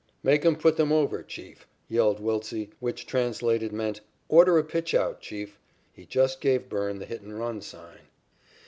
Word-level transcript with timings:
"Make 0.23 0.43
him 0.43 0.55
put 0.55 0.77
them 0.77 0.91
over, 0.91 1.21
Chief," 1.21 1.67
yelled 1.87 2.19
Wiltse 2.19 2.69
which, 2.79 3.05
translated, 3.05 3.71
meant, 3.71 4.01
"Order 4.29 4.57
a 4.57 4.63
pitch 4.63 4.95
out, 4.95 5.21
Chief. 5.21 5.59
He 5.93 6.07
just 6.07 6.41
gave 6.41 6.69
Byrne 6.69 6.97
the 6.97 7.05
hit 7.05 7.21
and 7.21 7.37
run 7.37 7.61
sign." 7.61 7.99